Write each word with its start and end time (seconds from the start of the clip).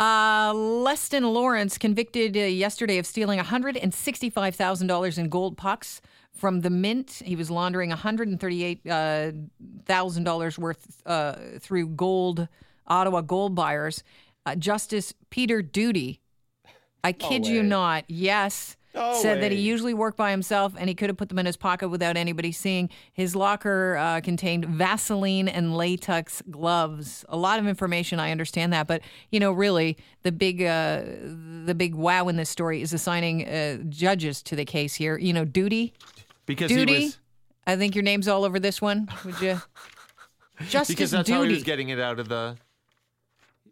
Uh, 0.00 0.52
Leston 0.54 1.30
Lawrence 1.30 1.76
convicted 1.76 2.34
uh, 2.34 2.40
yesterday 2.40 2.96
of 2.96 3.04
stealing 3.04 3.38
$165,000 3.38 5.18
in 5.18 5.28
gold 5.28 5.58
pucks 5.58 6.00
from 6.32 6.62
the 6.62 6.70
mint. 6.70 7.20
He 7.22 7.36
was 7.36 7.50
laundering 7.50 7.90
$138,000 7.90 10.58
worth 10.58 11.02
uh, 11.04 11.34
through 11.58 11.88
gold, 11.88 12.48
Ottawa 12.86 13.20
gold 13.20 13.54
buyers. 13.54 14.02
Uh, 14.46 14.54
Justice 14.54 15.12
Peter 15.28 15.60
Doody, 15.60 16.22
I 17.04 17.12
kid 17.12 17.46
you 17.46 17.62
not, 17.62 18.04
yes, 18.08 18.78
Said 18.92 19.40
that 19.42 19.52
he 19.52 19.58
usually 19.58 19.94
worked 19.94 20.16
by 20.16 20.32
himself 20.32 20.74
and 20.76 20.88
he 20.88 20.94
could 20.94 21.08
have 21.10 21.16
put 21.16 21.28
them 21.28 21.38
in 21.38 21.46
his 21.46 21.56
pocket 21.56 21.88
without 21.90 22.16
anybody 22.16 22.50
seeing. 22.50 22.90
His 23.12 23.36
locker 23.36 23.96
uh, 23.96 24.20
contained 24.20 24.64
Vaseline 24.64 25.48
and 25.48 25.76
latex 25.76 26.42
gloves. 26.50 27.24
A 27.28 27.36
lot 27.36 27.60
of 27.60 27.68
information, 27.68 28.18
I 28.18 28.32
understand 28.32 28.72
that, 28.72 28.86
but 28.88 29.02
you 29.30 29.38
know, 29.38 29.52
really, 29.52 29.96
the 30.24 30.32
big, 30.32 30.62
uh, 30.62 31.02
the 31.64 31.74
big 31.76 31.94
wow 31.94 32.26
in 32.28 32.36
this 32.36 32.50
story 32.50 32.82
is 32.82 32.92
assigning 32.92 33.48
uh, 33.48 33.76
judges 33.88 34.42
to 34.44 34.56
the 34.56 34.64
case 34.64 34.94
here. 34.96 35.16
You 35.16 35.32
know, 35.32 35.44
Doody, 35.44 35.92
Because 36.46 36.70
Doody. 36.70 36.94
he 36.98 37.04
was 37.04 37.18
I 37.66 37.76
think 37.76 37.94
your 37.94 38.02
name's 38.02 38.26
all 38.26 38.44
over 38.44 38.58
this 38.58 38.82
one. 38.82 39.08
Would 39.24 39.40
you? 39.40 39.60
Justice 40.68 40.88
because 40.88 41.10
that's 41.12 41.28
Doody. 41.28 41.38
how 41.38 41.44
he 41.44 41.54
was 41.54 41.62
getting 41.62 41.90
it 41.90 42.00
out 42.00 42.18
of 42.18 42.28
the. 42.28 42.56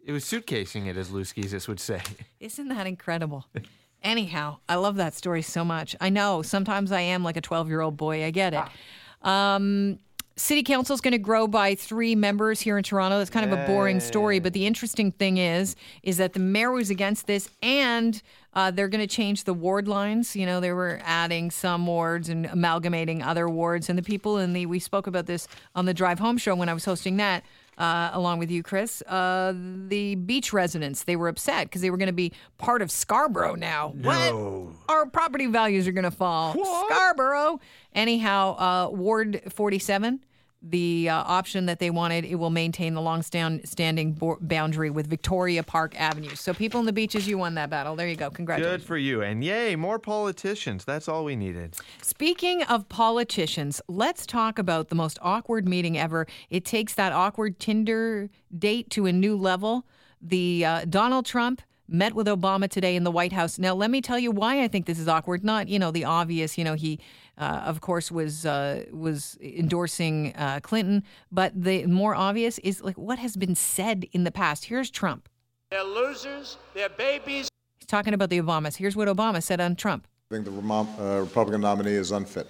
It 0.05 0.11
was 0.13 0.23
suitcasing 0.23 0.87
it, 0.87 0.95
as 0.95 1.09
Schizis 1.09 1.67
would 1.67 1.79
say. 1.79 2.01
Isn't 2.39 2.69
that 2.69 2.87
incredible? 2.87 3.45
Anyhow, 4.03 4.57
I 4.67 4.75
love 4.75 4.95
that 4.95 5.13
story 5.13 5.41
so 5.41 5.65
much. 5.65 5.95
I 5.99 6.09
know 6.09 6.41
sometimes 6.41 6.91
I 6.91 7.01
am 7.01 7.23
like 7.23 7.37
a 7.37 7.41
12 7.41 7.67
year 7.67 7.81
old 7.81 7.97
boy. 7.97 8.23
I 8.23 8.31
get 8.31 8.53
it. 8.53 9.27
Um, 9.27 9.99
City 10.39 10.63
Council 10.63 10.93
is 10.93 11.01
going 11.01 11.11
to 11.11 11.17
grow 11.17 11.47
by 11.47 11.75
three 11.75 12.15
members 12.15 12.61
here 12.61 12.77
in 12.77 12.83
Toronto. 12.83 13.17
That's 13.17 13.29
kind 13.29 13.51
of 13.51 13.59
a 13.59 13.65
boring 13.65 13.99
story, 13.99 14.39
but 14.39 14.53
the 14.53 14.65
interesting 14.65 15.11
thing 15.11 15.35
is, 15.35 15.75
is 16.01 16.15
that 16.15 16.31
the 16.31 16.39
mayor 16.39 16.71
was 16.71 16.89
against 16.89 17.27
this, 17.27 17.49
and 17.61 18.21
uh, 18.53 18.71
they're 18.71 18.87
going 18.87 19.05
to 19.05 19.15
change 19.15 19.43
the 19.43 19.53
ward 19.53 19.89
lines. 19.89 20.37
You 20.37 20.45
know, 20.45 20.61
they 20.61 20.71
were 20.71 21.01
adding 21.03 21.51
some 21.51 21.85
wards 21.85 22.29
and 22.29 22.45
amalgamating 22.45 23.21
other 23.21 23.49
wards, 23.49 23.89
and 23.89 23.99
the 23.99 24.03
people 24.03 24.37
in 24.37 24.53
the 24.53 24.65
we 24.65 24.79
spoke 24.79 25.07
about 25.07 25.25
this 25.25 25.45
on 25.75 25.83
the 25.83 25.93
Drive 25.93 26.19
Home 26.19 26.37
show 26.37 26.55
when 26.55 26.69
I 26.69 26.73
was 26.73 26.85
hosting 26.85 27.17
that 27.17 27.43
uh, 27.79 28.11
along 28.13 28.39
with 28.39 28.51
you, 28.51 28.61
Chris. 28.61 29.01
Uh, 29.07 29.53
the 29.87 30.15
beach 30.15 30.53
residents 30.53 31.03
they 31.03 31.15
were 31.15 31.29
upset 31.29 31.65
because 31.67 31.81
they 31.81 31.89
were 31.89 31.97
going 31.97 32.07
to 32.07 32.13
be 32.13 32.31
part 32.57 32.81
of 32.81 32.91
Scarborough 32.91 33.55
now. 33.55 33.89
What? 33.89 34.73
Our 34.89 35.05
property 35.05 35.45
values 35.47 35.87
are 35.87 35.91
going 35.93 36.03
to 36.03 36.11
fall. 36.11 36.53
Scarborough. 36.85 37.59
Anyhow, 37.95 38.55
uh, 38.57 38.89
Ward 38.91 39.41
47. 39.49 40.19
The 40.61 41.07
uh, 41.07 41.15
option 41.15 41.67
that 41.67 41.79
they 41.79 41.89
wanted, 41.89 42.25
it 42.25 42.35
will 42.35 42.49
maintain 42.49 42.93
the 42.93 43.01
long-standing 43.01 44.11
bo- 44.13 44.37
boundary 44.41 44.89
with 44.89 45.07
Victoria 45.07 45.63
Park 45.63 45.97
Avenue. 45.97 46.35
So, 46.35 46.53
people 46.53 46.81
in 46.81 46.85
the 46.85 46.91
beaches, 46.91 47.27
you 47.29 47.37
won 47.37 47.55
that 47.55 47.69
battle. 47.69 47.95
There 47.95 48.09
you 48.09 48.17
go. 48.17 48.29
Congratulations. 48.29 48.81
Good 48.81 48.85
for 48.85 48.97
you. 48.97 49.21
And 49.21 49.41
yay, 49.41 49.77
more 49.77 49.99
politicians. 49.99 50.83
That's 50.83 51.07
all 51.07 51.23
we 51.23 51.37
needed. 51.37 51.77
Speaking 52.01 52.63
of 52.63 52.89
politicians, 52.89 53.81
let's 53.87 54.25
talk 54.25 54.59
about 54.59 54.89
the 54.89 54.95
most 54.95 55.17
awkward 55.21 55.65
meeting 55.65 55.97
ever. 55.97 56.27
It 56.49 56.65
takes 56.65 56.93
that 56.95 57.13
awkward 57.13 57.57
Tinder 57.59 58.29
date 58.57 58.89
to 58.89 59.05
a 59.05 59.13
new 59.13 59.37
level. 59.37 59.85
The 60.21 60.65
uh, 60.65 60.85
Donald 60.89 61.25
Trump 61.25 61.61
met 61.89 62.13
with 62.13 62.27
Obama 62.27 62.69
today 62.69 62.95
in 62.95 63.03
the 63.03 63.11
White 63.11 63.33
House. 63.33 63.59
Now, 63.59 63.73
let 63.73 63.91
me 63.91 64.01
tell 64.01 64.19
you 64.19 64.31
why 64.31 64.63
I 64.63 64.67
think 64.67 64.85
this 64.85 64.99
is 64.99 65.07
awkward. 65.07 65.43
Not, 65.43 65.67
you 65.67 65.79
know, 65.79 65.91
the 65.91 66.05
obvious. 66.05 66.57
You 66.57 66.63
know, 66.63 66.75
he, 66.75 66.99
uh, 67.37 67.61
of 67.65 67.81
course, 67.81 68.11
was 68.11 68.45
uh, 68.45 68.85
was 68.91 69.37
endorsing 69.41 70.33
uh, 70.35 70.59
Clinton, 70.61 71.03
but 71.31 71.51
the 71.55 71.85
more 71.85 72.15
obvious 72.15 72.59
is 72.59 72.81
like 72.81 72.97
what 72.97 73.19
has 73.19 73.35
been 73.35 73.55
said 73.55 74.05
in 74.11 74.23
the 74.23 74.31
past. 74.31 74.65
Here's 74.65 74.89
Trump. 74.89 75.27
They're 75.71 75.83
losers. 75.83 76.57
They're 76.73 76.89
babies. 76.89 77.49
He's 77.79 77.87
talking 77.87 78.13
about 78.13 78.29
the 78.29 78.41
Obamas. 78.41 78.75
Here's 78.77 78.95
what 78.95 79.07
Obama 79.07 79.41
said 79.41 79.61
on 79.61 79.75
Trump. 79.75 80.07
I 80.31 80.35
think 80.35 80.45
the 80.45 80.51
Vermont, 80.51 80.89
uh, 80.99 81.21
Republican 81.21 81.61
nominee 81.61 81.91
is 81.91 82.11
unfit 82.11 82.47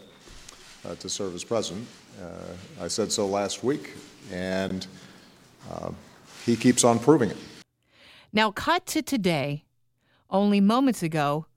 uh, 0.85 0.95
to 0.95 1.09
serve 1.09 1.35
as 1.35 1.43
president. 1.43 1.87
Uh, 2.21 2.83
I 2.83 2.87
said 2.87 3.11
so 3.11 3.25
last 3.25 3.63
week, 3.63 3.93
and 4.31 4.85
uh, 5.71 5.91
he 6.45 6.55
keeps 6.55 6.83
on 6.83 6.99
proving 6.99 7.29
it. 7.29 7.37
Now, 8.31 8.51
cut 8.51 8.85
to 8.87 9.01
today. 9.01 9.65
Only 10.29 10.61
moments 10.61 11.01
ago, 11.01 11.47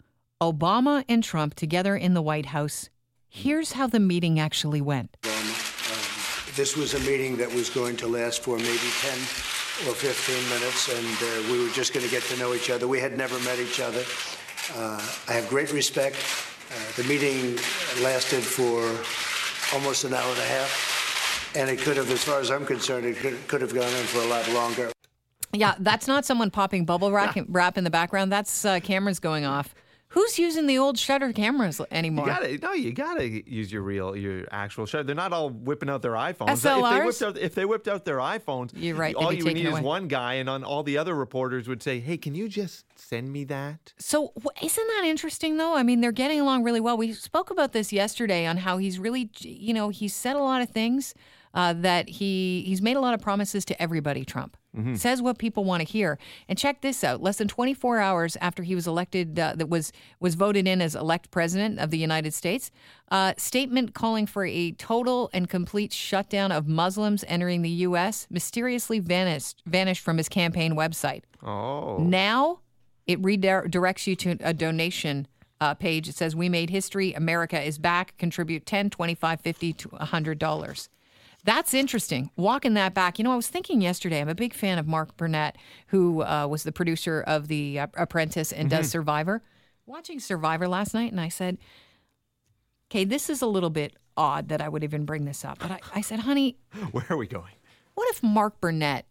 Obama 0.41 1.05
and 1.07 1.23
Trump 1.23 1.55
together 1.55 1.95
in 1.95 2.15
the 2.15 2.23
White 2.23 2.47
House. 2.47 2.89
Here's 3.29 3.73
how 3.73 3.87
the 3.87 4.01
meeting 4.01 4.41
actually 4.41 4.81
went. 4.81 5.17
This 6.57 6.77
was 6.77 6.95
a 6.95 7.01
meeting 7.01 7.37
that 7.37 7.53
was 7.53 7.71
going 7.71 7.97
to 7.97 8.07
last 8.07 8.43
for 8.43 8.57
maybe 8.57 8.91
10 9.01 9.13
or 9.89 9.95
15 9.95 10.49
minutes, 10.51 10.89
and 10.89 11.17
uh, 11.23 11.53
we 11.53 11.63
were 11.63 11.71
just 11.71 11.95
going 11.95 12.05
to 12.05 12.11
get 12.11 12.23
to 12.25 12.37
know 12.39 12.55
each 12.55 12.71
other. 12.71 12.87
We 12.87 13.01
had 13.01 13.17
never 13.17 13.39
met 13.41 13.59
each 13.59 13.81
other. 13.81 14.05
Uh, 14.77 15.01
I 15.29 15.33
have 15.33 15.49
great 15.49 15.73
respect. 15.73 16.17
Uh, 16.71 16.75
the 16.97 17.05
meeting 17.05 17.57
lasted 18.03 18.43
for 18.43 18.81
almost 19.75 20.05
an 20.05 20.13
hour 20.13 20.29
and 20.29 20.39
a 20.39 20.47
half, 20.47 21.53
and 21.57 21.71
it 21.71 21.81
could 21.81 21.97
have, 21.97 22.11
as 22.11 22.23
far 22.23 22.41
as 22.41 22.51
I'm 22.51 22.67
concerned, 22.67 23.07
it 23.07 23.17
could, 23.17 23.49
could 23.49 23.63
have 23.63 23.75
gone 23.75 23.85
on 23.85 24.05
for 24.05 24.21
a 24.21 24.27
lot 24.27 24.47
longer. 24.53 24.92
Yeah, 25.53 25.75
that's 25.79 26.07
not 26.09 26.25
someone 26.25 26.51
popping 26.51 26.85
bubble 26.85 27.13
wrap, 27.13 27.37
wrap 27.49 27.77
in 27.77 27.85
the 27.85 27.91
background. 27.91 28.33
That's 28.33 28.65
uh, 28.65 28.81
cameras 28.81 29.19
going 29.19 29.45
off. 29.45 29.75
Who's 30.09 30.39
using 30.39 30.67
the 30.67 30.77
old 30.77 30.99
shutter 30.99 31.33
cameras 31.33 31.81
anymore? 31.91 32.27
You 32.27 32.33
gotta 32.33 32.59
no, 32.59 32.73
you 32.73 32.93
gotta 32.93 33.27
use 33.51 33.73
your 33.73 33.81
real, 33.81 34.15
your 34.15 34.47
actual 34.51 34.85
shot. 34.85 35.07
They're 35.07 35.15
not 35.15 35.33
all 35.33 35.49
whipping 35.49 35.89
out 35.89 36.03
their 36.03 36.13
iPhones. 36.13 36.53
If 36.53 36.61
SLRs? 36.63 36.91
they 36.91 37.05
whipped 37.05 37.23
out, 37.23 37.39
if 37.39 37.55
they 37.55 37.65
whipped 37.65 37.89
out 37.89 38.05
their 38.05 38.19
iPhones, 38.19 38.73
You're 38.75 38.95
right, 38.97 39.15
All 39.15 39.31
they'd 39.31 39.37
be 39.37 39.39
you 39.39 39.45
would 39.45 39.51
taken 39.55 39.63
need 39.65 39.71
away. 39.71 39.81
is 39.81 39.85
one 39.87 40.09
guy, 40.09 40.35
and 40.35 40.51
on 40.51 40.65
all 40.65 40.83
the 40.83 40.99
other 40.99 41.15
reporters 41.15 41.67
would 41.67 41.83
say, 41.83 41.99
"Hey, 41.99 42.19
can 42.19 42.35
you 42.35 42.47
just 42.47 42.85
send 42.95 43.33
me 43.33 43.45
that?" 43.45 43.95
So 43.99 44.33
wh- 44.45 44.63
isn't 44.63 44.87
that 44.87 45.05
interesting 45.07 45.57
though? 45.57 45.75
I 45.75 45.83
mean, 45.83 46.03
they're 46.03 46.13
getting 46.13 46.41
along 46.43 46.63
really 46.65 46.81
well. 46.81 46.99
We 46.99 47.15
spoke 47.15 47.51
about 47.51 47.73
this 47.73 47.91
yesterday 47.91 48.45
on 48.45 48.59
how 48.59 48.77
he's 48.77 48.99
really, 48.99 49.31
you 49.41 49.73
know, 49.73 49.89
he's 49.89 50.15
said 50.15 50.37
a 50.37 50.43
lot 50.43 50.61
of 50.61 50.69
things 50.69 51.15
uh, 51.55 51.73
that 51.73 52.11
he 52.11 52.65
he's 52.67 52.83
made 52.83 52.99
a 52.99 53.01
lot 53.01 53.15
of 53.15 53.23
promises 53.23 53.65
to 53.65 53.83
everybody. 53.83 54.27
Trump 54.27 54.59
says 54.95 55.21
what 55.21 55.39
people 55.39 55.65
want 55.65 55.81
to 55.81 55.87
hear. 55.87 56.19
And 56.49 56.59
check 56.59 56.81
this 56.81 57.05
out: 57.05 57.23
less 57.23 57.39
than 57.39 57.49
24 57.49 57.99
hours 57.99 58.37
after 58.41 58.63
he 58.63 58.75
was 58.75 58.87
elected, 58.87 59.39
uh, 59.39 59.55
that 59.57 59.69
was 59.69 59.93
was 60.21 60.35
voted 60.35 60.67
in 60.67 60.81
as 60.81 60.95
elect 60.95 61.31
president 61.31 61.79
of 61.79 61.91
the 61.91 61.99
United 61.99 62.33
States, 62.33 62.71
uh, 63.11 63.35
statement 63.37 63.95
calling 63.95 64.27
for 64.27 64.47
a 64.47 64.73
total 64.73 65.29
and 65.33 65.49
complete 65.49 65.93
shutdown 65.93 66.53
of 66.53 66.69
Muslims 66.69 67.25
entering 67.29 67.63
the 67.63 67.71
U.S. 67.87 68.27
mysteriously 68.31 68.99
vanished 68.99 69.63
vanished 69.67 70.03
from 70.03 70.17
his 70.17 70.29
campaign 70.29 70.75
website. 70.75 71.23
Oh, 71.43 71.99
Now 71.99 72.61
it 73.07 73.21
redirects 73.21 74.07
you 74.07 74.17
to 74.17 74.37
a 74.41 74.55
donation 74.55 75.27
uh, 75.61 75.75
page. 75.75 76.09
It 76.09 76.17
says, 76.17 76.35
We 76.35 76.49
made 76.49 76.71
history. 76.71 77.13
America 77.13 77.61
is 77.61 77.79
back. 77.79 78.17
Contribute 78.19 78.67
10, 78.67 78.91
25, 78.91 79.41
50 79.41 79.73
to 79.75 79.89
$100. 79.91 80.89
That's 81.45 81.75
interesting. 81.75 82.31
Walking 82.37 82.75
that 82.75 82.95
back. 82.95 83.19
You 83.19 83.25
know, 83.25 83.33
I 83.33 83.37
was 83.37 83.49
thinking 83.49 83.81
yesterday, 83.81 84.21
I'm 84.21 84.29
a 84.29 84.35
big 84.35 84.55
fan 84.55 84.79
of 84.79 84.87
Mark 84.87 85.17
Burnett, 85.17 85.57
who 85.89 86.23
uh, 86.23 86.47
was 86.49 86.63
the 86.63 86.71
producer 86.73 87.21
of 87.27 87.49
The 87.49 87.81
uh, 87.81 87.87
Apprentice 87.95 88.53
and 88.53 88.71
does 88.71 88.89
Survivor. 88.91 89.43
Watching 89.87 90.21
Survivor 90.21 90.69
last 90.69 90.95
night, 90.95 91.11
and 91.11 91.21
I 91.21 91.29
said, 91.29 91.59
Okay, 92.91 93.05
this 93.05 93.29
is 93.31 93.43
a 93.43 93.47
little 93.47 93.71
bit 93.71 93.97
odd 94.17 94.49
that 94.51 94.61
I 94.61 94.69
would 94.69 94.85
even 94.85 95.05
bring 95.05 95.25
this 95.25 95.45
up. 95.45 95.59
But 95.59 95.71
I, 95.73 95.81
I 95.95 96.01
said, 96.03 96.21
Honey, 96.21 96.59
where 96.93 97.07
are 97.11 97.17
we 97.17 97.27
going? 97.27 97.53
what 97.95 98.09
if 98.11 98.23
Mark 98.23 98.61
Burnett 98.61 99.07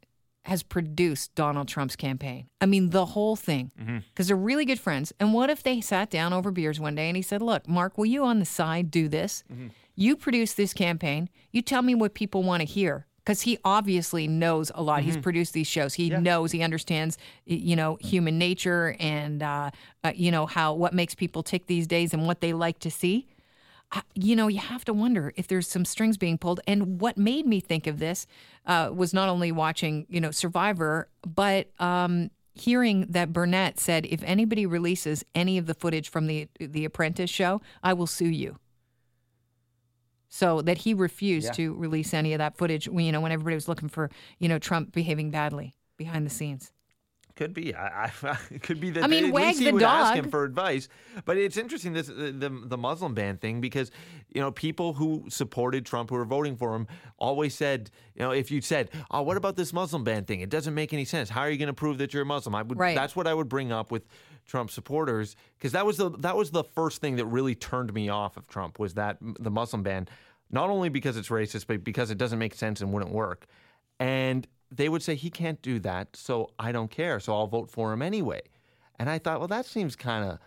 has 0.45 0.63
produced 0.63 1.35
Donald 1.35 1.67
Trump's 1.67 1.95
campaign? 1.95 2.47
I 2.61 2.65
mean, 2.65 2.89
the 2.91 3.05
whole 3.07 3.35
thing, 3.35 3.71
because 4.09 4.27
they're 4.27 4.37
really 4.37 4.65
good 4.65 4.79
friends. 4.79 5.11
And 5.19 5.33
what 5.33 5.49
if 5.49 5.61
they 5.63 5.81
sat 5.81 6.09
down 6.09 6.33
over 6.33 6.49
beers 6.51 6.79
one 6.79 6.95
day 6.95 7.09
and 7.09 7.15
he 7.17 7.21
said, 7.21 7.41
Look, 7.41 7.67
Mark, 7.67 7.97
will 7.97 8.05
you 8.05 8.23
on 8.23 8.39
the 8.39 8.45
side 8.45 8.89
do 8.89 9.07
this? 9.09 9.43
You 9.95 10.15
produce 10.15 10.53
this 10.53 10.73
campaign. 10.73 11.29
You 11.51 11.61
tell 11.61 11.81
me 11.81 11.95
what 11.95 12.13
people 12.13 12.43
want 12.43 12.61
to 12.61 12.65
hear. 12.65 13.05
Because 13.23 13.41
he 13.41 13.59
obviously 13.63 14.27
knows 14.27 14.71
a 14.73 14.81
lot. 14.81 15.03
He's 15.03 15.15
produced 15.17 15.53
these 15.53 15.67
shows. 15.67 15.93
He 15.93 16.09
knows, 16.09 16.51
he 16.51 16.63
understands, 16.63 17.19
you 17.45 17.75
know, 17.75 17.97
human 18.01 18.39
nature 18.39 18.95
and, 18.99 19.43
uh, 19.43 19.69
uh, 20.03 20.11
you 20.15 20.31
know, 20.31 20.47
how 20.47 20.73
what 20.73 20.93
makes 20.95 21.13
people 21.13 21.43
tick 21.43 21.67
these 21.67 21.85
days 21.85 22.13
and 22.15 22.25
what 22.25 22.41
they 22.41 22.51
like 22.53 22.79
to 22.79 22.89
see 22.89 23.27
I- 23.93 24.03
you 24.15 24.37
know, 24.37 24.47
you 24.47 24.59
have 24.59 24.85
to 24.85 24.93
wonder 24.93 25.33
if 25.35 25.47
there's 25.49 25.67
some 25.67 25.83
strings 25.83 26.17
being 26.17 26.37
pulled. 26.37 26.61
And 26.65 27.01
what 27.01 27.17
made 27.17 27.45
me 27.45 27.59
think 27.59 27.87
of 27.87 27.99
this 27.99 28.25
uh, 28.65 28.89
was 28.93 29.13
not 29.13 29.27
only 29.27 29.51
watching, 29.51 30.05
you 30.09 30.21
know, 30.21 30.31
Survivor, 30.31 31.09
but 31.27 31.69
um, 31.79 32.31
hearing 32.53 33.05
that 33.09 33.33
Burnett 33.33 33.81
said, 33.81 34.05
if 34.05 34.23
anybody 34.23 34.65
releases 34.65 35.25
any 35.35 35.57
of 35.57 35.65
the 35.65 35.73
footage 35.73 36.07
from 36.09 36.27
the 36.27 36.47
the 36.57 36.85
Apprentice 36.85 37.29
show, 37.29 37.61
I 37.83 37.91
will 37.91 38.07
sue 38.07 38.29
you. 38.29 38.57
So 40.33 40.61
that 40.61 40.79
he 40.79 40.93
refused 40.93 41.53
to 41.55 41.73
release 41.75 42.13
any 42.13 42.31
of 42.33 42.39
that 42.39 42.57
footage. 42.57 42.87
You 42.87 43.11
know, 43.11 43.19
when 43.19 43.33
everybody 43.33 43.53
was 43.53 43.67
looking 43.67 43.89
for, 43.89 44.09
you 44.39 44.47
know, 44.47 44.59
Trump 44.59 44.93
behaving 44.93 45.29
badly 45.29 45.75
behind 45.97 46.25
the 46.25 46.29
scenes. 46.29 46.71
Could 47.41 47.53
be. 47.53 47.73
I, 47.75 48.05
I 48.23 48.37
it 48.51 48.61
could 48.61 48.79
be 48.79 48.91
that 48.91 49.03
I 49.03 49.07
mean, 49.07 49.31
wag 49.31 49.57
the 49.57 49.71
would 49.71 49.81
ask 49.81 50.13
dog. 50.13 50.25
him 50.25 50.31
for 50.31 50.43
advice. 50.43 50.87
But 51.25 51.37
it's 51.37 51.57
interesting 51.57 51.93
this 51.93 52.07
the, 52.07 52.31
the 52.31 52.49
the 52.65 52.77
Muslim 52.77 53.15
ban 53.15 53.37
thing 53.37 53.61
because 53.61 53.89
you 54.33 54.41
know 54.41 54.51
people 54.51 54.93
who 54.93 55.25
supported 55.29 55.85
Trump 55.85 56.11
who 56.11 56.15
were 56.17 56.25
voting 56.25 56.55
for 56.55 56.75
him 56.75 56.87
always 57.17 57.55
said 57.55 57.89
you 58.15 58.21
know 58.21 58.31
if 58.31 58.51
you 58.51 58.61
said 58.61 58.89
oh 59.09 59.23
what 59.23 59.37
about 59.37 59.55
this 59.55 59.73
Muslim 59.73 60.03
ban 60.03 60.23
thing 60.25 60.41
it 60.41 60.49
doesn't 60.49 60.73
make 60.75 60.93
any 60.93 61.03
sense 61.05 61.29
how 61.29 61.41
are 61.41 61.49
you 61.49 61.57
going 61.57 61.67
to 61.67 61.73
prove 61.73 61.97
that 61.97 62.13
you're 62.13 62.23
a 62.23 62.25
Muslim 62.25 62.53
I 62.55 62.61
would 62.61 62.77
Right. 62.77 62.95
that's 62.95 63.15
what 63.15 63.25
I 63.27 63.33
would 63.33 63.49
bring 63.49 63.71
up 63.71 63.91
with 63.91 64.03
Trump 64.45 64.69
supporters 64.71 65.35
because 65.57 65.71
that 65.71 65.85
was 65.85 65.97
the 65.97 66.09
that 66.19 66.37
was 66.37 66.51
the 66.51 66.63
first 66.63 67.01
thing 67.01 67.15
that 67.15 67.25
really 67.25 67.55
turned 67.55 67.91
me 67.93 68.09
off 68.09 68.37
of 68.37 68.47
Trump 68.47 68.77
was 68.79 68.93
that 68.93 69.17
the 69.21 69.51
Muslim 69.51 69.81
ban 69.83 70.07
not 70.51 70.69
only 70.69 70.89
because 70.89 71.17
it's 71.17 71.29
racist 71.29 71.65
but 71.67 71.83
because 71.83 72.11
it 72.11 72.17
doesn't 72.19 72.39
make 72.39 72.53
sense 72.53 72.81
and 72.81 72.93
wouldn't 72.93 73.11
work 73.11 73.47
and 73.99 74.47
they 74.71 74.89
would 74.89 75.03
say 75.03 75.15
he 75.15 75.29
can't 75.29 75.61
do 75.61 75.79
that 75.79 76.15
so 76.15 76.51
I 76.57 76.71
don't 76.71 76.89
care 76.89 77.19
so 77.19 77.33
I'll 77.33 77.47
vote 77.47 77.69
for 77.69 77.91
him 77.93 78.01
anyway 78.01 78.41
and 78.97 79.09
I 79.09 79.19
thought 79.19 79.39
well 79.39 79.47
that 79.49 79.65
seems 79.65 79.95
kind 79.95 80.29
of 80.29 80.39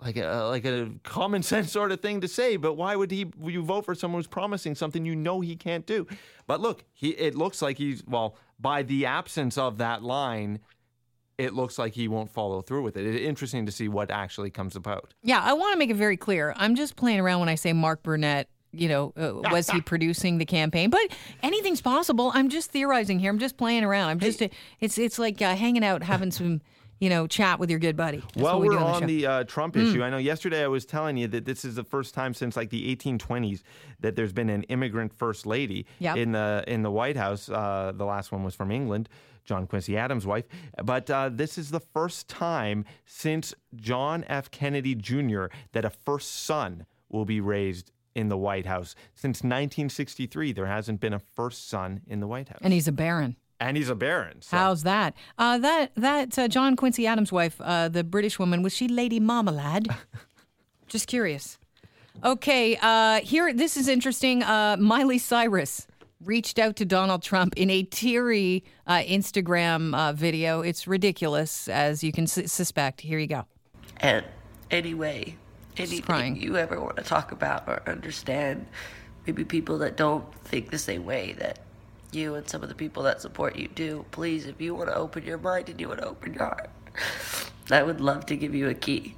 like 0.00 0.16
a 0.16 0.46
like 0.48 0.64
a 0.64 0.90
common 1.02 1.42
sense 1.42 1.72
sort 1.72 1.92
of 1.92 2.00
thing 2.00 2.20
to 2.20 2.28
say, 2.28 2.56
but 2.56 2.74
why 2.74 2.96
would 2.96 3.10
he 3.10 3.26
would 3.36 3.52
you 3.52 3.62
vote 3.62 3.84
for 3.84 3.94
someone 3.94 4.18
who's 4.18 4.26
promising 4.26 4.74
something 4.74 5.04
you 5.04 5.16
know 5.16 5.40
he 5.40 5.56
can't 5.56 5.86
do? 5.86 6.06
But 6.46 6.60
look, 6.60 6.84
he 6.92 7.10
it 7.10 7.34
looks 7.34 7.62
like 7.62 7.78
he's 7.78 8.04
well 8.06 8.36
by 8.58 8.82
the 8.82 9.06
absence 9.06 9.58
of 9.58 9.78
that 9.78 10.02
line, 10.02 10.60
it 11.36 11.54
looks 11.54 11.78
like 11.78 11.94
he 11.94 12.08
won't 12.08 12.30
follow 12.30 12.60
through 12.60 12.82
with 12.82 12.96
it. 12.96 13.06
It's 13.06 13.24
interesting 13.24 13.66
to 13.66 13.72
see 13.72 13.88
what 13.88 14.10
actually 14.10 14.50
comes 14.50 14.76
about. 14.76 15.14
Yeah, 15.22 15.40
I 15.42 15.52
want 15.52 15.72
to 15.72 15.78
make 15.78 15.90
it 15.90 15.96
very 15.96 16.16
clear. 16.16 16.54
I'm 16.56 16.74
just 16.74 16.96
playing 16.96 17.20
around 17.20 17.40
when 17.40 17.48
I 17.48 17.54
say 17.54 17.72
Mark 17.72 18.02
Burnett. 18.02 18.48
You 18.72 18.88
know, 18.88 19.12
uh, 19.16 19.50
was 19.50 19.70
he 19.70 19.80
producing 19.80 20.38
the 20.38 20.44
campaign? 20.44 20.90
But 20.90 21.00
anything's 21.42 21.80
possible. 21.80 22.30
I'm 22.34 22.48
just 22.50 22.70
theorizing 22.70 23.18
here. 23.18 23.30
I'm 23.30 23.38
just 23.38 23.56
playing 23.56 23.82
around. 23.84 24.10
I'm 24.10 24.20
just. 24.20 24.42
it's 24.80 24.98
it's 24.98 25.18
like 25.18 25.40
uh, 25.40 25.54
hanging 25.56 25.82
out, 25.82 26.02
having 26.02 26.30
some, 26.30 26.60
you 27.00 27.08
know, 27.08 27.26
chat 27.26 27.58
with 27.58 27.70
your 27.70 27.78
good 27.78 27.96
buddy. 27.96 28.18
That's 28.18 28.36
While 28.36 28.60
we 28.60 28.68
we're 28.68 28.74
do 28.76 28.84
on 28.84 29.02
on 29.02 29.06
the, 29.06 29.22
the 29.22 29.26
uh, 29.26 29.44
Trump 29.44 29.74
issue, 29.76 30.02
I 30.02 30.10
know 30.10 30.18
yesterday 30.18 30.62
I 30.62 30.68
was 30.68 30.84
telling 30.84 31.16
you 31.16 31.26
that 31.28 31.46
this 31.46 31.64
is 31.64 31.76
the 31.76 31.84
first 31.84 32.12
time 32.12 32.34
since 32.34 32.56
like 32.56 32.68
the 32.68 32.94
1820s 32.94 33.62
that 34.00 34.16
there's 34.16 34.34
been 34.34 34.50
an 34.50 34.64
immigrant 34.64 35.14
first 35.14 35.46
lady 35.46 35.86
Yep. 36.00 36.16
in 36.18 36.32
the 36.32 36.62
in 36.66 36.82
the 36.82 36.90
White 36.90 37.16
House. 37.16 37.48
Uh, 37.48 37.92
the 37.94 38.04
last 38.04 38.32
one 38.32 38.44
was 38.44 38.54
from 38.54 38.70
England, 38.70 39.08
John 39.46 39.66
Quincy 39.66 39.96
Adams' 39.96 40.26
wife. 40.26 40.44
But 40.84 41.08
uh, 41.08 41.30
this 41.32 41.56
is 41.56 41.70
the 41.70 41.80
first 41.80 42.28
time 42.28 42.84
since 43.06 43.54
John 43.74 44.24
F. 44.28 44.50
Kennedy 44.50 44.94
Jr. 44.94 45.46
that 45.72 45.86
a 45.86 45.90
first 45.90 46.44
son 46.44 46.84
will 47.08 47.24
be 47.24 47.40
raised 47.40 47.92
in 48.14 48.28
the 48.28 48.36
White 48.36 48.66
House. 48.66 48.94
Since 49.14 49.38
1963, 49.38 50.52
there 50.52 50.66
hasn't 50.66 51.00
been 51.00 51.12
a 51.12 51.18
first 51.18 51.68
son 51.68 52.00
in 52.06 52.20
the 52.20 52.26
White 52.26 52.48
House, 52.48 52.58
and 52.62 52.72
he's 52.72 52.88
a 52.88 52.92
baron. 52.92 53.36
and 53.60 53.76
he's 53.76 53.88
a 53.88 53.94
baron. 53.94 54.42
So. 54.42 54.56
How's 54.56 54.82
that? 54.84 55.14
Uh, 55.38 55.58
that 55.58 55.92
that 55.96 56.38
uh, 56.38 56.48
John 56.48 56.76
Quincy 56.76 57.06
Adams' 57.06 57.32
wife, 57.32 57.60
uh, 57.60 57.88
the 57.88 58.04
British 58.04 58.38
woman, 58.38 58.62
was 58.62 58.74
she 58.74 58.88
Lady 58.88 59.20
Marmalade? 59.20 59.88
Just 60.88 61.06
curious. 61.06 61.58
Okay, 62.24 62.76
uh, 62.82 63.20
here 63.20 63.52
this 63.52 63.76
is 63.76 63.86
interesting. 63.88 64.42
Uh, 64.42 64.76
Miley 64.78 65.18
Cyrus 65.18 65.86
reached 66.24 66.58
out 66.58 66.74
to 66.76 66.84
Donald 66.84 67.22
Trump 67.22 67.54
in 67.56 67.70
a 67.70 67.84
teary 67.84 68.64
uh, 68.88 68.98
Instagram 69.02 69.94
uh, 69.94 70.12
video. 70.12 70.60
It's 70.62 70.88
ridiculous, 70.88 71.68
as 71.68 72.02
you 72.02 72.10
can 72.10 72.24
s- 72.24 72.50
suspect. 72.50 73.02
Here 73.02 73.20
you 73.20 73.28
go. 73.28 73.44
And 73.98 74.24
anyway, 74.70 75.36
anything 75.80 76.02
crying. 76.02 76.36
you 76.36 76.56
ever 76.56 76.80
want 76.80 76.96
to 76.96 77.02
talk 77.02 77.32
about 77.32 77.68
or 77.68 77.82
understand, 77.86 78.66
maybe 79.26 79.44
people 79.44 79.78
that 79.78 79.96
don't 79.96 80.32
think 80.44 80.70
the 80.70 80.78
same 80.78 81.04
way 81.04 81.34
that 81.38 81.60
you 82.12 82.34
and 82.34 82.48
some 82.48 82.62
of 82.62 82.68
the 82.68 82.74
people 82.74 83.02
that 83.02 83.20
support 83.20 83.56
you 83.56 83.68
do, 83.68 84.04
please, 84.10 84.46
if 84.46 84.60
you 84.60 84.74
want 84.74 84.88
to 84.88 84.96
open 84.96 85.24
your 85.24 85.38
mind 85.38 85.68
and 85.68 85.80
you 85.80 85.88
want 85.88 86.00
to 86.00 86.08
open 86.08 86.34
your 86.34 86.44
heart, 86.44 86.70
I 87.70 87.82
would 87.82 88.00
love 88.00 88.26
to 88.26 88.36
give 88.36 88.54
you 88.54 88.68
a 88.68 88.74
key. 88.74 89.14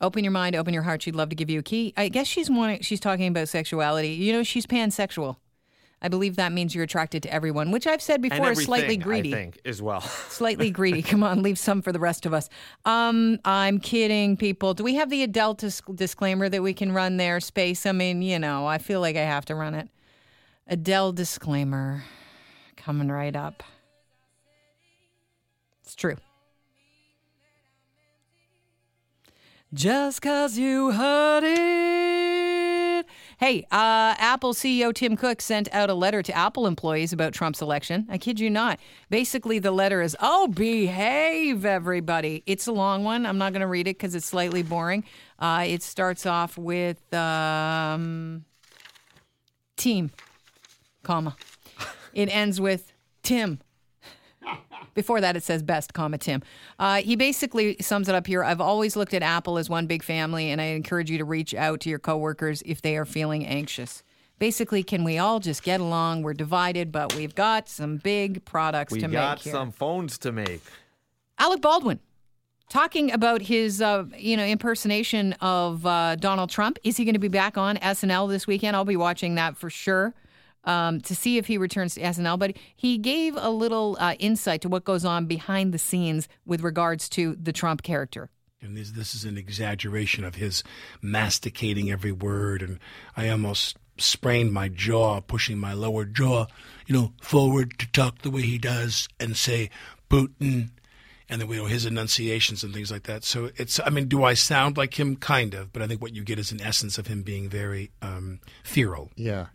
Open 0.00 0.22
your 0.22 0.30
mind, 0.30 0.54
open 0.54 0.72
your 0.72 0.84
heart. 0.84 1.02
She'd 1.02 1.16
love 1.16 1.28
to 1.30 1.34
give 1.34 1.50
you 1.50 1.58
a 1.58 1.62
key. 1.62 1.92
I 1.96 2.08
guess 2.08 2.28
she's 2.28 2.48
wanting, 2.48 2.82
she's 2.82 3.00
talking 3.00 3.26
about 3.26 3.48
sexuality. 3.48 4.10
You 4.10 4.32
know, 4.32 4.42
she's 4.44 4.64
pansexual. 4.64 5.36
I 6.00 6.08
believe 6.08 6.36
that 6.36 6.52
means 6.52 6.74
you're 6.74 6.84
attracted 6.84 7.24
to 7.24 7.32
everyone, 7.32 7.72
which 7.72 7.86
I've 7.86 8.00
said 8.00 8.22
before 8.22 8.52
is 8.52 8.64
slightly 8.64 8.96
greedy. 8.96 9.34
I 9.34 9.36
think, 9.36 9.60
as 9.64 9.82
well. 9.82 10.00
slightly 10.28 10.70
greedy. 10.70 11.02
Come 11.02 11.24
on, 11.24 11.42
leave 11.42 11.58
some 11.58 11.82
for 11.82 11.90
the 11.90 11.98
rest 11.98 12.24
of 12.24 12.32
us. 12.32 12.48
Um, 12.84 13.40
I'm 13.44 13.80
kidding, 13.80 14.36
people. 14.36 14.74
Do 14.74 14.84
we 14.84 14.94
have 14.94 15.10
the 15.10 15.24
Adele 15.24 15.54
dis- 15.54 15.82
disclaimer 15.94 16.48
that 16.48 16.62
we 16.62 16.72
can 16.72 16.92
run 16.92 17.16
there? 17.16 17.40
Space. 17.40 17.84
I 17.84 17.92
mean, 17.92 18.22
you 18.22 18.38
know, 18.38 18.66
I 18.66 18.78
feel 18.78 19.00
like 19.00 19.16
I 19.16 19.22
have 19.22 19.44
to 19.46 19.56
run 19.56 19.74
it. 19.74 19.88
Adele 20.68 21.12
disclaimer 21.12 22.04
coming 22.76 23.08
right 23.08 23.34
up. 23.34 23.64
It's 25.82 25.96
true. 25.96 26.16
Just 29.74 30.22
cause 30.22 30.56
you 30.56 30.92
heard 30.92 31.44
it. 31.44 32.27
Hey, 33.38 33.62
uh, 33.70 34.16
Apple 34.18 34.52
CEO 34.52 34.92
Tim 34.92 35.16
Cook 35.16 35.40
sent 35.40 35.72
out 35.72 35.90
a 35.90 35.94
letter 35.94 36.24
to 36.24 36.36
Apple 36.36 36.66
employees 36.66 37.12
about 37.12 37.32
Trump's 37.32 37.62
election. 37.62 38.04
I 38.10 38.18
kid 38.18 38.40
you 38.40 38.50
not. 38.50 38.80
Basically, 39.10 39.60
the 39.60 39.70
letter 39.70 40.02
is, 40.02 40.16
oh, 40.18 40.48
behave, 40.48 41.64
everybody. 41.64 42.42
It's 42.46 42.66
a 42.66 42.72
long 42.72 43.04
one. 43.04 43.24
I'm 43.24 43.38
not 43.38 43.52
going 43.52 43.60
to 43.60 43.68
read 43.68 43.86
it 43.86 43.96
because 43.96 44.16
it's 44.16 44.26
slightly 44.26 44.64
boring. 44.64 45.04
Uh, 45.38 45.66
it 45.68 45.84
starts 45.84 46.26
off 46.26 46.58
with 46.58 47.14
um, 47.14 48.44
team, 49.76 50.10
comma. 51.04 51.36
It 52.12 52.34
ends 52.34 52.60
with 52.60 52.92
Tim, 53.22 53.60
before 54.98 55.20
that, 55.20 55.36
it 55.36 55.44
says 55.44 55.62
best, 55.62 55.94
comma 55.94 56.18
Tim. 56.18 56.42
Uh, 56.76 56.96
he 56.96 57.14
basically 57.14 57.76
sums 57.80 58.08
it 58.08 58.16
up 58.16 58.26
here. 58.26 58.42
I've 58.42 58.60
always 58.60 58.96
looked 58.96 59.14
at 59.14 59.22
Apple 59.22 59.56
as 59.56 59.70
one 59.70 59.86
big 59.86 60.02
family, 60.02 60.50
and 60.50 60.60
I 60.60 60.64
encourage 60.64 61.08
you 61.08 61.18
to 61.18 61.24
reach 61.24 61.54
out 61.54 61.78
to 61.82 61.88
your 61.88 62.00
coworkers 62.00 62.64
if 62.66 62.82
they 62.82 62.96
are 62.96 63.04
feeling 63.04 63.46
anxious. 63.46 64.02
Basically, 64.40 64.82
can 64.82 65.04
we 65.04 65.16
all 65.16 65.38
just 65.38 65.62
get 65.62 65.78
along? 65.78 66.24
We're 66.24 66.34
divided, 66.34 66.90
but 66.90 67.14
we've 67.14 67.36
got 67.36 67.68
some 67.68 67.98
big 67.98 68.44
products 68.44 68.92
We 68.92 68.98
to 69.02 69.06
got 69.06 69.38
make 69.38 69.44
here. 69.44 69.52
some 69.52 69.70
phones 69.70 70.18
to 70.18 70.32
make. 70.32 70.62
Alec 71.38 71.60
Baldwin 71.60 72.00
talking 72.68 73.12
about 73.12 73.42
his 73.42 73.80
uh, 73.80 74.04
you 74.16 74.36
know 74.36 74.44
impersonation 74.44 75.34
of 75.34 75.86
uh, 75.86 76.16
Donald 76.16 76.50
Trump. 76.50 76.76
Is 76.82 76.96
he 76.96 77.04
going 77.04 77.14
to 77.14 77.20
be 77.20 77.28
back 77.28 77.56
on 77.56 77.76
SNL 77.76 78.28
this 78.28 78.48
weekend? 78.48 78.74
I'll 78.74 78.84
be 78.84 78.96
watching 78.96 79.36
that 79.36 79.56
for 79.56 79.70
sure 79.70 80.12
um, 80.64 81.00
to 81.02 81.14
see 81.14 81.38
if 81.38 81.46
he 81.46 81.58
returns 81.58 81.94
to 81.94 82.00
SNL. 82.00 82.38
But 82.38 82.56
he 82.76 82.98
gave 82.98 83.36
a 83.36 83.50
little 83.50 83.96
uh, 84.00 84.14
insight 84.18 84.62
to 84.62 84.68
what 84.68 84.84
goes 84.84 85.04
on 85.04 85.26
behind 85.26 85.72
the 85.72 85.78
scenes 85.78 86.28
with 86.46 86.62
regards 86.62 87.08
to 87.10 87.36
the 87.36 87.52
Trump 87.52 87.82
character. 87.82 88.30
And 88.60 88.76
this, 88.76 88.90
this 88.90 89.14
is 89.14 89.24
an 89.24 89.38
exaggeration 89.38 90.24
of 90.24 90.34
his 90.34 90.64
masticating 91.00 91.90
every 91.90 92.12
word. 92.12 92.62
And 92.62 92.80
I 93.16 93.28
almost 93.28 93.76
sprained 93.98 94.52
my 94.52 94.68
jaw, 94.68 95.20
pushing 95.20 95.58
my 95.58 95.72
lower 95.72 96.04
jaw, 96.04 96.46
you 96.86 96.94
know, 96.94 97.12
forward 97.22 97.78
to 97.78 97.90
talk 97.90 98.22
the 98.22 98.30
way 98.30 98.42
he 98.42 98.58
does 98.58 99.08
and 99.20 99.36
say 99.36 99.70
Putin. 100.10 100.70
And 101.30 101.42
then, 101.42 101.48
you 101.50 101.56
know, 101.56 101.66
his 101.66 101.84
enunciations 101.84 102.64
and 102.64 102.72
things 102.72 102.90
like 102.90 103.02
that. 103.02 103.22
So 103.22 103.50
it's, 103.56 103.78
I 103.84 103.90
mean, 103.90 104.08
do 104.08 104.24
I 104.24 104.32
sound 104.32 104.78
like 104.78 104.98
him? 104.98 105.14
Kind 105.14 105.52
of. 105.52 105.72
But 105.74 105.82
I 105.82 105.86
think 105.86 106.00
what 106.00 106.14
you 106.14 106.24
get 106.24 106.38
is 106.38 106.52
an 106.52 106.62
essence 106.62 106.96
of 106.96 107.06
him 107.06 107.22
being 107.22 107.50
very 107.50 107.90
um, 108.00 108.40
feral. 108.64 109.10
Yeah. 109.14 109.48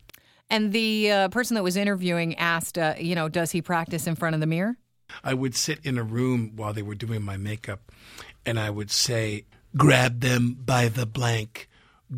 And 0.49 0.71
the 0.71 1.11
uh, 1.11 1.27
person 1.29 1.55
that 1.55 1.63
was 1.63 1.77
interviewing 1.77 2.35
asked, 2.35 2.77
uh, 2.77 2.95
you 2.99 3.15
know, 3.15 3.27
does 3.27 3.51
he 3.51 3.61
practice 3.61 4.07
in 4.07 4.15
front 4.15 4.35
of 4.35 4.39
the 4.39 4.47
mirror? 4.47 4.77
I 5.23 5.33
would 5.33 5.55
sit 5.55 5.79
in 5.83 5.97
a 5.97 6.03
room 6.03 6.53
while 6.55 6.73
they 6.73 6.81
were 6.81 6.95
doing 6.95 7.23
my 7.23 7.37
makeup 7.37 7.91
and 8.45 8.59
I 8.59 8.69
would 8.69 8.91
say, 8.91 9.45
grab 9.75 10.19
them 10.21 10.57
by 10.59 10.89
the 10.89 11.05
blank, 11.05 11.69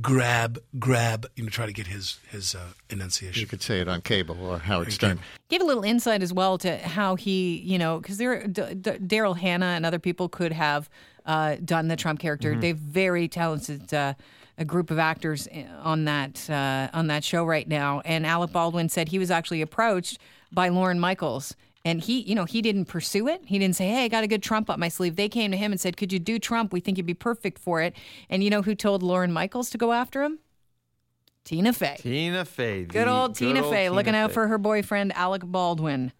grab, 0.01 0.59
grab, 0.79 1.25
you 1.35 1.43
know, 1.43 1.49
try 1.49 1.65
to 1.65 1.73
get 1.73 1.87
his, 1.87 2.19
his 2.29 2.55
uh, 2.55 2.73
enunciation. 2.89 3.39
You 3.39 3.47
could 3.47 3.61
say 3.61 3.79
it 3.79 3.87
on 3.87 4.01
cable 4.01 4.45
or 4.45 4.57
Howard 4.57 4.91
Stern. 4.91 5.19
Give 5.49 5.61
a 5.61 5.65
little 5.65 5.83
insight 5.83 6.21
as 6.21 6.33
well 6.33 6.57
to 6.59 6.77
how 6.77 7.15
he, 7.15 7.57
you 7.59 7.77
know, 7.77 7.99
because 7.99 8.17
there, 8.17 8.45
D- 8.47 8.73
D- 8.75 8.97
Darrell 9.05 9.35
Hammond 9.35 9.77
and 9.77 9.85
other 9.85 9.99
people 9.99 10.29
could 10.29 10.51
have 10.51 10.89
uh, 11.25 11.57
done 11.63 11.87
the 11.87 11.95
Trump 11.95 12.19
character. 12.19 12.51
Mm-hmm. 12.51 12.61
They've 12.61 12.77
very 12.77 13.27
talented 13.27 13.93
uh, 13.93 14.15
a 14.57 14.65
group 14.65 14.91
of 14.91 14.99
actors 14.99 15.47
eh, 15.51 15.65
on 15.83 16.05
that 16.05 16.49
uh, 16.49 16.89
on 16.93 17.07
that 17.07 17.23
show 17.23 17.43
right 17.43 17.67
now. 17.67 18.01
And 18.05 18.25
Alec 18.25 18.51
Baldwin 18.51 18.89
said 18.89 19.09
he 19.09 19.19
was 19.19 19.31
actually 19.31 19.61
approached 19.61 20.19
by 20.51 20.69
Lorne 20.69 20.99
Michaels. 20.99 21.55
And 21.83 22.01
he, 22.01 22.21
you 22.21 22.33
know, 22.33 22.45
he 22.45 22.63
didn't 22.63 22.85
pursue 22.85 23.27
it. 23.27 23.43
He 23.45 23.59
didn't 23.59 23.75
say, 23.75 23.87
"Hey, 23.87 24.05
I 24.05 24.07
got 24.07 24.23
a 24.23 24.27
good 24.27 24.41
Trump 24.41 24.71
up 24.71 24.79
my 24.79 24.89
sleeve." 24.89 25.15
They 25.15 25.29
came 25.29 25.51
to 25.51 25.57
him 25.57 25.71
and 25.71 25.79
said, 25.79 25.97
"Could 25.97 26.11
you 26.11 26.17
do 26.17 26.39
Trump? 26.39 26.73
We 26.73 26.79
think 26.79 26.97
you'd 26.97 27.05
be 27.05 27.13
perfect 27.13 27.59
for 27.59 27.81
it." 27.81 27.95
And 28.27 28.43
you 28.43 28.49
know 28.49 28.63
who 28.63 28.73
told 28.73 29.03
Lorne 29.03 29.31
Michaels 29.31 29.69
to 29.69 29.77
go 29.77 29.91
after 29.91 30.23
him? 30.23 30.39
Tina 31.43 31.73
Fey. 31.73 31.97
Tina 31.99 32.43
Fey. 32.43 32.85
Good 32.85 33.07
old 33.07 33.35
Tina 33.35 33.61
Fey 33.61 33.89
looking 33.89 34.15
out 34.15 34.31
for 34.31 34.47
her 34.47 34.57
boyfriend 34.57 35.13
Alec 35.15 35.43
Baldwin. 35.45 36.11